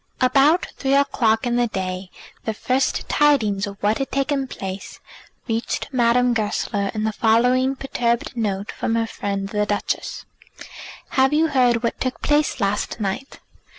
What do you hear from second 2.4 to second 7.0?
the first tidings of what had taken place reached Madame Goesler